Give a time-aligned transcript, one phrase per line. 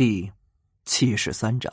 [0.00, 0.32] 第
[0.86, 1.70] 七十三章，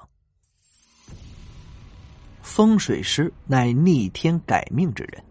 [2.42, 5.24] 风水师乃逆天改命之人，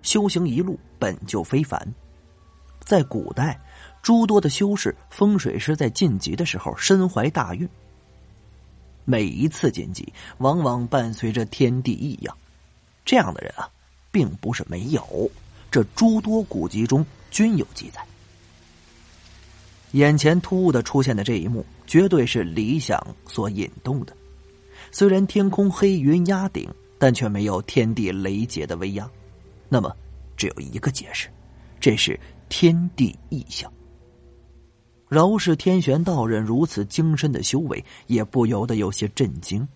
[0.00, 1.94] 修行一路本就非凡。
[2.78, 3.60] 在古代，
[4.00, 7.68] 诸多的修士、风水师在晋级的时候身怀大运。
[9.04, 12.34] 每一次晋级，往往伴随着天地异样。
[13.04, 13.68] 这样的人啊，
[14.10, 15.30] 并不是没有，
[15.70, 18.02] 这诸多古籍中均有记载。
[19.92, 24.16] 眼前突兀的出现的这一幕，绝对是理想所引动的。
[24.92, 29.08] 虽然天空黑云压顶，但却没有天地雷劫的威压。
[29.68, 29.94] 那么，
[30.36, 31.28] 只有一个解释：
[31.80, 33.72] 这是天地异象。
[35.08, 39.66] 饶是天玄道人如此精深的修为，也不由得有些震惊。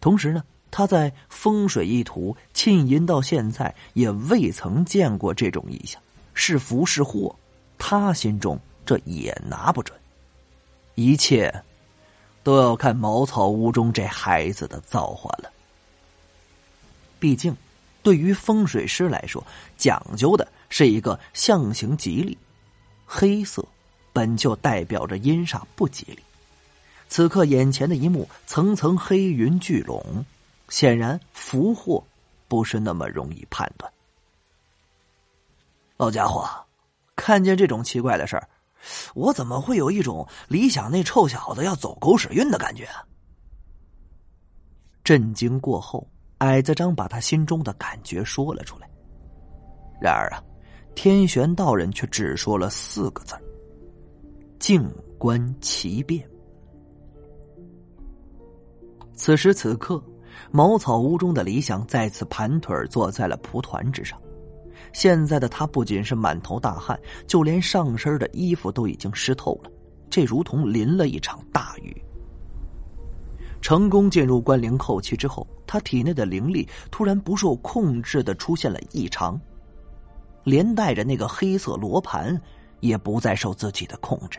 [0.00, 6.00] 同时呢，他在风水一途浸淫到现在，也未曾见过这种异象，
[6.34, 7.34] 是福是祸，
[7.78, 8.56] 他心中。
[8.84, 9.98] 这也拿不准，
[10.94, 11.52] 一切
[12.42, 15.50] 都要看茅草屋中这孩子的造化了。
[17.18, 17.56] 毕竟，
[18.02, 19.42] 对于风水师来说，
[19.78, 22.36] 讲究的是一个象形吉利。
[23.06, 23.66] 黑色
[24.12, 26.18] 本就代表着阴煞不吉利，
[27.08, 30.24] 此刻眼前的一幕，层层黑云聚拢，
[30.68, 32.02] 显然福祸
[32.48, 33.90] 不是那么容易判断。
[35.96, 36.48] 老家伙，
[37.14, 38.48] 看见这种奇怪的事儿。
[39.14, 42.84] 我怎么会有一种李想那臭小子要走狗屎运的感觉？
[42.84, 43.04] 啊
[45.04, 48.88] 震惊过后，矮子张把他心中的感觉说了出来。
[50.00, 50.42] 然而啊，
[50.94, 53.34] 天玄道人却只说了四个字
[54.58, 56.26] 静观其变。”
[59.14, 60.02] 此时此刻，
[60.50, 64.18] 茅草屋中的李想再次盘腿坐在了蒲团之上。
[64.94, 69.70] 现在的他不仅是满头大汗，就连上身的衣服都已经湿透了，
[70.08, 71.94] 这如同淋了一场大雨。
[73.60, 79.38] 成功进入关灵后期之后，他体内的灵力突然不受控制的出现了异常，
[80.44, 82.40] 连带着那个黑色罗盘
[82.80, 84.38] 也不再受自己的控制。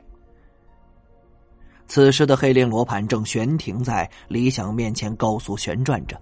[1.88, 6.19] 此时的黑灵罗盘正悬停在李想面前，高速旋转着，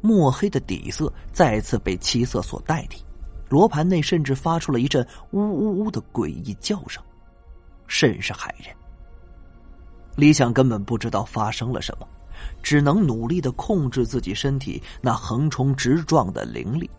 [0.00, 3.04] 墨黑的底色再次被七色所代替。
[3.54, 7.00] 罗盘内甚至发出了一阵呜呜呜的诡异叫声，
[7.86, 8.74] 甚是骇人。
[10.16, 12.08] 李想根本不知道发生了什么，
[12.64, 16.90] 只能努力的控制自己身体那横冲直撞的灵力。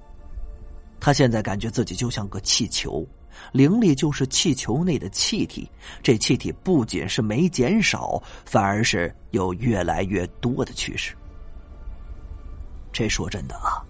[0.98, 3.06] 他现在感觉自己就像个气球，
[3.52, 5.70] 灵力就是气球内的气体，
[6.02, 11.14] 这气体不仅是没减少，反而是有越来越多的趋势。
[12.94, 13.84] 这说真的啊。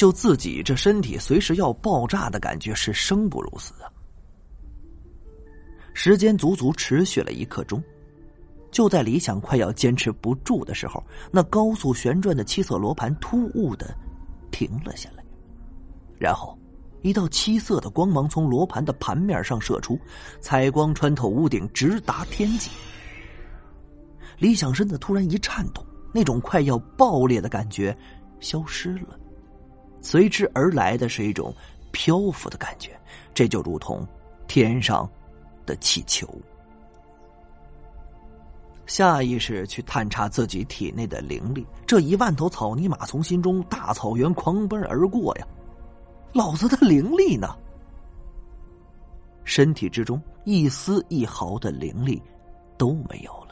[0.00, 3.92] 就自己这身体随时要爆炸的感觉是生不如死啊！
[5.92, 7.84] 时间足足持续了一刻钟，
[8.70, 13.94] 就在李想快要坚持不住的时候，那高速旋转的七色罗盘突兀的
[14.50, 15.22] 停了下来，
[16.18, 16.58] 然后
[17.02, 20.00] 一道七色的光芒从罗盘的盘面上射出，
[20.40, 22.70] 彩光穿透屋顶，直达天际。
[24.38, 27.94] 李想身子突然一颤动，那种快要爆裂的感觉
[28.40, 29.19] 消失了。
[30.02, 31.54] 随之而来的是一种
[31.92, 32.98] 漂浮的感觉，
[33.34, 34.06] 这就如同
[34.46, 35.08] 天上
[35.66, 36.28] 的气球。
[38.86, 45.46] 下意识去探查自己体内的灵力，这一万头草泥马从心中大草原狂奔而过呀！
[46.32, 47.56] 老子的灵力呢？
[49.44, 52.20] 身体之中一丝一毫的灵力
[52.76, 53.49] 都没有了。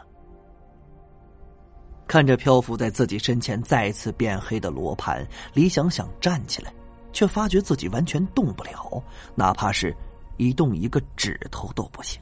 [2.08, 6.72] 看着漂浮在自己身前再次变黑的罗盘，李想想站起来，
[7.12, 9.02] 却发觉自己完全动不了，
[9.34, 9.94] 哪怕是
[10.38, 12.18] 移动一个指头都不行。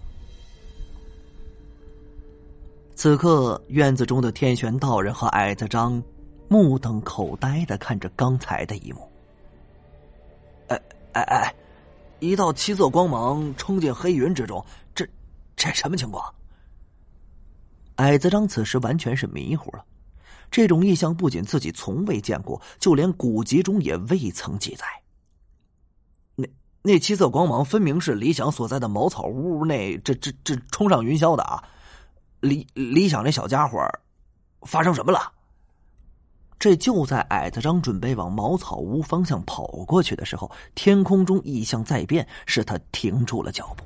[2.97, 6.03] 此刻，院子中的天玄道人和矮子张
[6.49, 9.09] 目瞪口呆的看着刚才的一幕。
[10.67, 10.83] 哎
[11.13, 11.55] 哎哎！
[12.19, 14.65] 一道七色光芒冲进黑云之中，
[14.95, 15.07] 这
[15.55, 16.35] 这什么情况？
[17.97, 19.85] 矮子张此时完全是迷糊了，
[20.51, 24.85] 这种异象不仅自己从未见过，就连古籍中也未曾记载。
[26.35, 26.47] 那
[26.83, 31.65] 那七色光芒分明是李想所在的茅草屋内这这这冲上云霄的啊！
[32.41, 33.83] 李李想那小家伙
[34.63, 35.33] 发生什么了？
[36.59, 43.85] 这就在矮子张准备往茅草屋方向跑过去的时候，天空中异象再变，使他停住了脚步。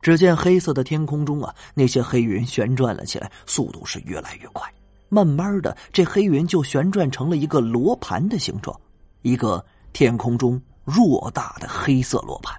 [0.00, 4.66] 只见黑色的天空中啊，那些黑云旋转了起来，速度是越来越快。
[5.08, 8.78] 慢慢的，这黑云就旋转成了一个罗盘的形状，
[9.22, 12.58] 一个天空中偌大的黑色罗盘。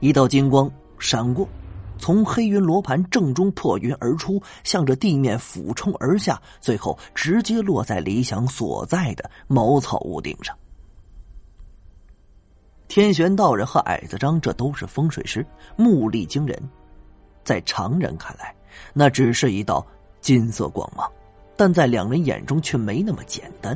[0.00, 1.48] 一道金光闪过，
[1.98, 10.54] 从黑云罗盘正中破云而出，向着地面俯冲而下，最后直接落在李想所在的茅草屋顶上。
[12.94, 15.42] 天玄道人和矮子张这都是风水师，
[15.76, 16.62] 目力惊人，
[17.42, 18.54] 在常人看来，
[18.92, 19.86] 那只是一道
[20.20, 21.10] 金色光芒，
[21.56, 23.74] 但在两人眼中却没那么简单。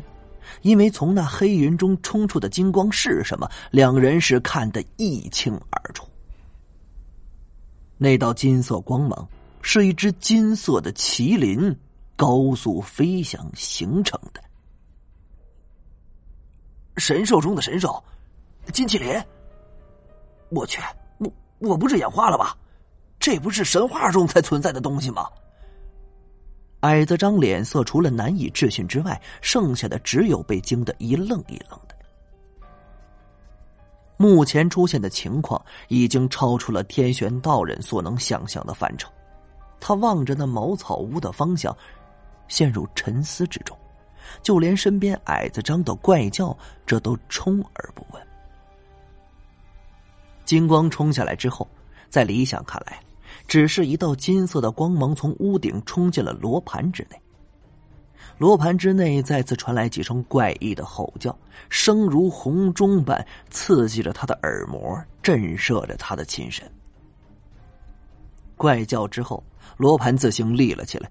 [0.61, 6.07] 因为从那黑云中冲出的金光是什么，两人是看得一清二楚。
[7.97, 9.27] 那道金色光芒
[9.63, 11.75] 是一只金色的麒麟
[12.17, 14.43] 高速飞翔形成的。
[16.99, 18.05] 神兽中的神兽，
[18.73, 19.23] 金麒麟！
[20.51, 20.81] 我去，
[21.19, 22.57] 我我不是眼花了吧？
[23.19, 25.29] 这不是神话中才存在的东西吗？
[26.81, 31.97] 矮子张脸色除了难以置信之外，剩下的只有被惊得一愣一愣的。
[34.19, 39.11] 目前出现的情况已经超出了天玄道人所能想象的范畴。
[39.81, 41.77] 他望着那茅草屋的方向，
[42.49, 43.77] 陷入沉思之中，
[44.43, 48.26] 就连身边矮子张的怪叫，这都充耳不闻。
[50.47, 51.69] 金光冲下来之后，
[52.09, 52.99] 在李想看来。
[53.49, 57.21] 只是一道金色的光芒从屋顶冲进了罗盘之内，
[58.39, 61.37] 罗盘之内再次传来几声怪异的吼叫，
[61.69, 66.69] 声如洪钟般刺激着他的耳膜，震慑着他的心神。
[68.57, 69.45] 怪叫之后，
[69.77, 71.09] 罗盘自行立了起来，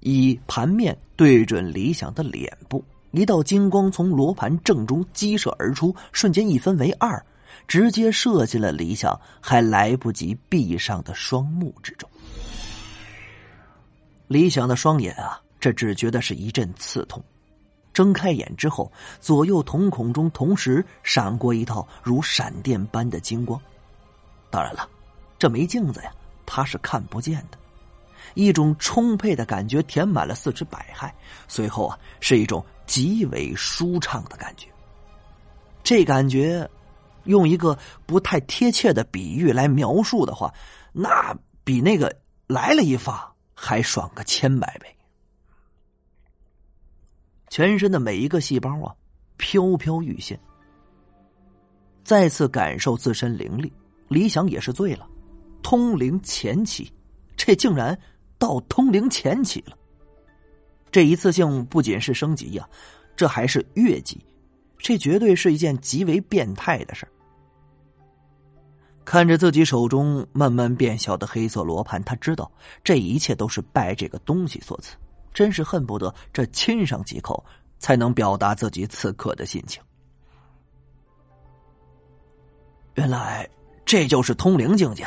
[0.00, 7.24] 以盘面对准李想的脸部，一道金光从罗盘正中激射而出，瞬间一分为二。
[7.66, 12.08] 直接射进了李想还来不及闭上的双目之中。
[14.26, 17.22] 李想的双眼啊，这只觉得是一阵刺痛。
[17.92, 18.90] 睁开眼之后，
[19.20, 23.60] 左右瞳孔中同时闪过一道如闪电般的金光。
[24.50, 24.88] 当然了，
[25.38, 26.10] 这没镜子呀，
[26.44, 27.58] 他是看不见的。
[28.34, 31.08] 一种充沛的感觉填满了四肢百骸，
[31.46, 34.66] 随后啊，是一种极为舒畅的感觉。
[35.84, 36.68] 这感觉。
[37.24, 40.52] 用一个不太贴切的比喻来描述的话，
[40.92, 42.14] 那比那个
[42.46, 44.86] 来了一发还爽个千百倍。
[47.48, 48.94] 全身的每一个细胞啊，
[49.36, 50.38] 飘飘欲仙。
[52.02, 53.72] 再次感受自身灵力，
[54.08, 55.08] 李想也是醉了。
[55.62, 56.92] 通灵前期，
[57.36, 57.98] 这竟然
[58.38, 59.76] 到通灵前期了。
[60.90, 62.68] 这一次性不仅是升级呀，
[63.16, 64.22] 这还是越级，
[64.76, 67.08] 这绝对是一件极为变态的事
[69.04, 72.50] 看着自己手中慢慢变小的黑色罗盘，他知道
[72.82, 74.96] 这一切都是拜这个东西所赐，
[75.32, 77.44] 真是恨不得这亲上几口
[77.78, 79.82] 才能表达自己此刻的心情。
[82.94, 83.48] 原来
[83.84, 85.04] 这就是通灵境界。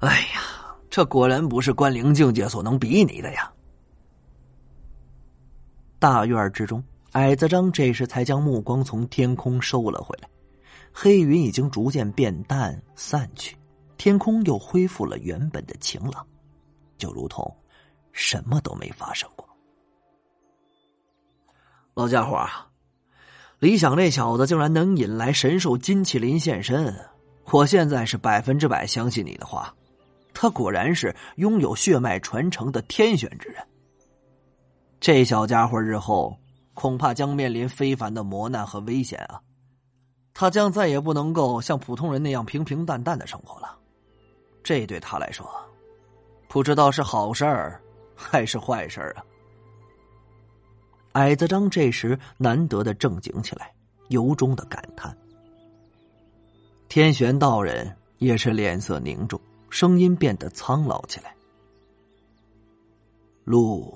[0.00, 3.52] 哎呀，这果然不是关灵境界所能比拟的呀！
[5.98, 6.82] 大院之中，
[7.12, 10.28] 矮子张这时才将目光从天空收了回来。
[11.00, 13.56] 黑云已经逐渐变淡散去，
[13.96, 16.26] 天空又恢复了原本的晴朗，
[16.96, 17.56] 就如同
[18.10, 19.48] 什么都没发生过。
[21.94, 22.68] 老家伙啊，
[23.60, 26.92] 李想这小子竟然能引来神兽金麒麟现身，
[27.52, 29.72] 我现在是百分之百相信你的话，
[30.34, 33.64] 他果然是拥有血脉传承的天选之人。
[34.98, 36.36] 这小家伙日后
[36.74, 39.40] 恐怕将面临非凡的磨难和危险啊！
[40.40, 43.76] 他将再也不能够像普通人那样平平淡淡的生活了，
[44.62, 45.44] 这对他来说，
[46.46, 47.82] 不知道是好事儿
[48.14, 49.24] 还是坏事儿啊！
[51.14, 53.74] 矮子张这时难得的正经起来，
[54.10, 55.12] 由衷的感叹。
[56.88, 59.40] 天玄道人也是脸色凝重，
[59.70, 61.34] 声音变得苍老起来。
[63.42, 63.92] 路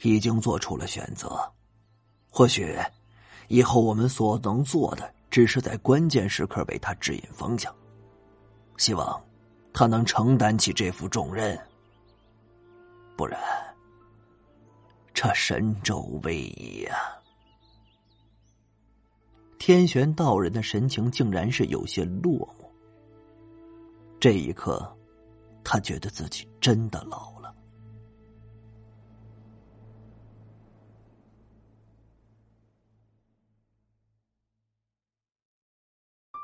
[0.00, 1.40] 已经做出了选择，
[2.32, 2.76] 或许
[3.46, 5.08] 以后我们所能做的。
[5.32, 7.74] 只是在关键时刻为他指引方向，
[8.76, 9.18] 希望
[9.72, 11.58] 他能承担起这副重任。
[13.16, 13.40] 不然，
[15.14, 17.16] 这神州危矣啊！
[19.58, 22.66] 天玄道人的神情竟然是有些落寞。
[24.20, 24.94] 这一刻，
[25.64, 27.31] 他觉得自己真的老